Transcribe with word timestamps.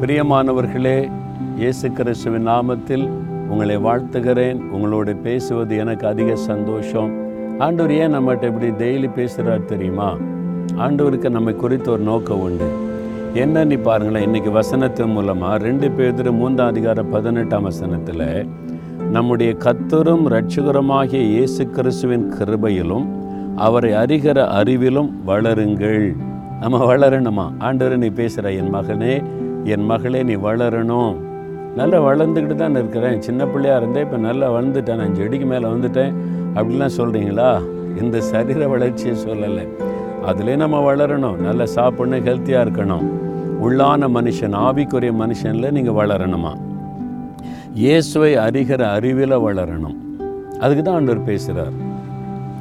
பிரியமானவர்களே 0.00 1.10
இயேசு 1.56 1.92
கிறிஸ்துவின் 1.92 2.48
நாமத்தில் 2.48 3.08
உங்களை 3.48 3.76
வாழ்த்துகிறேன். 3.76 4.60
உங்களோடு 4.68 5.16
பேசுவது 5.16 5.76
எனக்கு 5.76 6.06
அதிக 6.06 6.36
சந்தோஷம். 6.36 7.10
ஆண்டவர் 7.58 7.92
ஏன் 7.92 8.14
நம்மகிட்ட 8.14 8.42
இப்படி 8.42 8.70
டெய்லி 8.70 9.12
பேசுகிறார் 9.12 9.64
தெரியுமா? 9.64 10.16
ஆண்டவருக்கு 10.76 11.30
நம்மை 11.30 11.54
குறித்து 11.54 11.90
ஒரு 11.92 12.02
நோக்கம் 12.02 12.40
உண்டு. 12.40 12.68
என்னன்னு 13.34 13.82
பாருங்களேன் 13.82 14.28
இன்றைக்கி 14.28 14.60
வசனத்தின் 14.60 15.12
மூலமாக 15.12 15.58
ரெண்டு 15.58 15.90
பேர் 15.90 16.32
மூன்றாம் 16.32 16.68
அதிகார 16.68 17.02
பதினெட்டாம் 17.02 17.62
வசனத்தில் 17.62 18.48
நம்முடைய 19.10 19.56
கத்தரும் 19.58 20.26
இரட்சகருமாகிய 20.28 21.22
இயேசு 21.22 21.70
கிறிஸ்துவின் 21.70 22.32
கிருபையிலும் 22.38 23.06
அவரை 23.56 23.92
அறிகிற 23.92 24.48
அறிவிலும் 24.62 25.10
வளருங்கள். 25.26 26.16
நம்ம 26.60 26.94
வளரணுமா? 26.94 27.52
ஆண்டவர் 27.58 27.98
நீ 27.98 28.08
பேசுகிற 28.08 28.52
என் 28.52 28.74
மகனே 28.74 29.12
என் 29.64 29.84
மகளே 29.84 30.22
நீ 30.22 30.34
வளரணும். 30.34 31.16
நல்லா 31.76 31.98
வளர்ந்துக்கிட்டு 32.02 32.54
தான் 32.54 32.70
இருக்கிறேன். 32.70 33.22
சின்ன 33.22 33.46
பிள்ளையாக 33.46 33.80
இருந்தேன் 33.80 34.04
இப்போ 34.04 34.16
நல்லா 34.16 34.46
வளர்ந்துட்டேன். 34.52 34.94
நான் 34.94 35.14
செடிக்கு 35.14 35.46
மேலே 35.46 35.66
வந்துட்டேன். 35.68 36.12
அப்படிலாம் 36.54 36.96
சொல்கிறீங்களா 36.96 37.48
இந்த 38.02 38.20
சரீர 38.20 38.68
வளர்ச்சியை 38.68 39.16
சொல்லலை. 39.24 39.64
அதுலேயே 40.26 40.56
நம்ம 40.56 40.80
வளரணும். 40.88 41.36
நல்லா 41.36 41.66
சாப்பிடணும் 41.76 42.26
ஹெல்த்தியாக 42.26 42.64
இருக்கணும். 42.66 43.06
உள்ளான 43.62 44.08
மனுஷன் 44.16 44.56
ஆவிக்குரிய 44.66 45.12
மனுஷனில் 45.22 45.70
நீங்கள் 45.70 45.98
வளரணுமா? 46.00 46.52
இயேசுவை 47.74 48.36
அறிகிற 48.36 48.82
அறிவில் 48.96 49.36
வளரணும். 49.46 49.96
அதுக்கு 50.60 50.82
தான் 50.82 50.94
ஆண்டவர் 50.94 51.24
பேசுகிறார் 51.24 51.74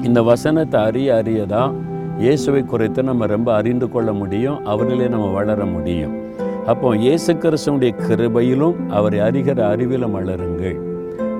இந்த 0.04 0.21
வசனத்தை 0.21 0.82
அறிய 0.82 1.23
அறியதான் 1.26 1.73
இயேசுவை 2.20 2.63
குறித்து 2.63 3.03
நம்ம 3.03 3.26
ரொம்ப 3.26 3.53
அறிந்து 3.53 3.89
கொள்ள 3.89 4.13
முடியும் 4.13 4.66
அவரிலே 4.66 5.09
நம்ம 5.09 5.27
வளர 5.27 5.66
முடியும். 5.66 6.13
அப்போ 6.66 6.95
இயேசு 6.95 7.34
கிறிஸ்துவனுடைய 7.34 7.91
கிருபையிலும் 8.07 8.88
அவரை 8.90 9.20
அறிகிற 9.20 9.59
அறிவிலும் 9.73 10.16
வளருங்கள். 10.17 10.77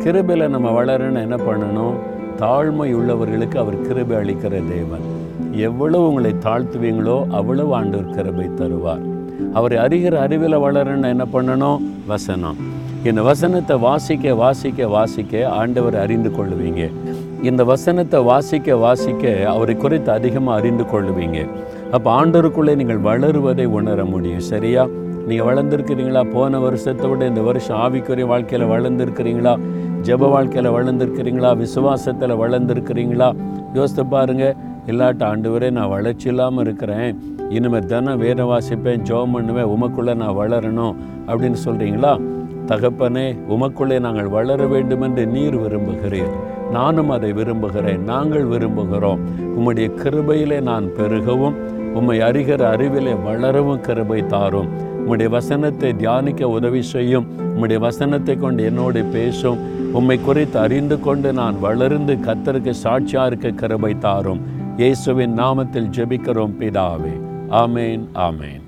கிருபையில் 0.04 0.50
நம்ம 0.50 0.84
வளரணும் 0.84 1.22
என்ன 1.22 1.36
பண்ணணும்? 1.36 1.96
தாழ்மை 2.40 2.90
உள்ளவர்களுக்கு 2.96 3.58
அவர் 3.58 3.82
கிருபை 3.82 4.18
அளிக்கிற 4.18 4.56
தேவன். 4.70 5.06
எவ்வளவு 5.52 6.08
உங்களை 6.08 6.36
தாழ்த்துவீங்களோ 6.46 7.18
அவ்வளவு 7.30 7.76
ஆண்டவர் 7.76 8.16
கிருபை 8.16 8.50
தருவார். 8.56 9.06
அவரை 9.54 9.78
அறிகிற 9.78 10.16
அறிவில் 10.16 10.64
வளரணும் 10.66 11.14
என்ன 11.14 11.26
பண்ணணும்? 11.34 11.82
வசனம். 12.08 12.56
இந்த 13.04 13.22
வசனத்தை 13.22 13.78
வாசிக்க 13.78 14.36
வாசிக்க 14.36 14.88
வாசிக்க 14.88 15.50
ஆண்டவர் 15.50 15.96
அறிந்து 15.96 16.30
கொள்வீங்க. 16.30 16.92
இந்த 17.42 17.64
வசனத்தை 17.64 18.24
வாசிக்க 18.24 18.76
வாசிக்க 18.76 19.46
அவரை 19.48 19.76
குறித்து 19.76 20.12
அதிகமாக 20.12 20.60
அறிந்து 20.60 20.84
கொள்ளுவீங்க. 20.84 21.48
அப்போ 21.92 22.26
ஆண்டவருக்குள்ளே 22.26 22.76
நீங்கள் 22.76 22.98
வளருவதை 22.98 23.66
உணர 23.66 24.06
முடியும். 24.06 24.40
சரியா? 24.40 24.88
நீங்கள் 25.28 25.46
வளர்ந்துருக்கிறீங்களா? 25.46 26.32
போன 26.34 26.60
வருஷத்தை 26.60 27.10
விட 27.10 27.26
இந்த 27.28 27.42
வருஷம் 27.42 27.78
ஆவிக்குரிய 27.78 28.26
வாழ்க்கையில் 28.26 28.68
வளர்ந்துருக்கிறீங்களா? 28.68 29.60
ஜெப 30.02 30.30
வாழ்க்கையில் 30.30 30.72
வளர்ந்துருக்கிறீங்களா? 30.72 31.58
விசுவாசத்தில் 31.58 32.40
வளர்ந்துருக்கிறீங்களா? 32.44 33.36
யோசித்து 33.74 34.06
பாருங்கள் 34.06 34.56
இல்லாட்ட 34.86 35.26
ஆண்டவரே 35.32 35.72
நான் 35.72 35.90
வளர்ச்சி 35.90 36.28
இல்லாமல் 36.28 36.64
இருக்கிறேன். 36.64 37.18
இனிமேல் 37.50 37.86
தினம் 37.86 38.18
வேத 38.18 38.44
வாசிப்பேன் 38.44 39.02
ஜோம் 39.02 39.32
பண்ணுவேன் 39.32 39.66
உமக்குள்ளே 39.66 40.16
நான் 40.16 40.36
வளரணும் 40.36 40.96
அப்படின்னு 41.28 41.58
சொல்கிறீங்களா 41.66 42.20
தகப்பனே 42.68 43.26
உமக்குள்ளே 43.50 44.00
நாங்கள் 44.00 44.28
வளர 44.28 44.66
வேண்டும் 44.66 45.02
என்று 45.02 45.26
நீர் 45.28 45.58
விரும்புகிறீர். 45.58 46.34
நானும் 46.72 47.10
அதை 47.10 47.34
விரும்புகிறேன். 47.34 48.04
நாங்கள் 48.04 48.46
விரும்புகிறோம். 48.48 49.24
உம்முடைய 49.58 49.88
கிருபையிலே 50.02 50.62
நான் 50.62 50.88
பெருகவும் 50.98 51.58
உம்மை 51.94 52.20
அறிகிற 52.20 52.62
அறிவிலே 52.62 53.14
வளரவும் 53.14 53.82
கிருபை 53.82 54.26
தாரும். 54.26 54.70
உம்முடைய 55.00 55.30
வசனத்தை 55.30 55.96
தியானிக்க 55.96 56.50
உதவி 56.50 56.82
செய்யும். 56.82 57.28
உம்முடைய 57.56 57.80
வசனத்தை 57.80 58.36
கொண்டு 58.36 58.64
என்னோடு 58.64 59.04
பேசும். 59.04 59.60
உம்மை 59.94 60.20
குறித்து 60.22 60.60
அறிந்து 60.60 61.00
கொண்டு 61.00 61.34
நான் 61.34 61.60
வளர்ந்து 61.60 62.16
கத்தருக்கு 62.16 62.70
சாட்சியாக 62.70 63.28
இருக்க 63.28 63.50
கிருபை 63.50 63.98
தாரும். 63.98 64.42
இயேசுவின் 64.78 65.40
நாமத்தில் 65.40 65.92
ஜெபிக்கிறோம் 65.98 66.58
பிதாவே. 66.60 67.16
ஆமேன் 67.50 68.06
ஆமேன். 68.14 68.67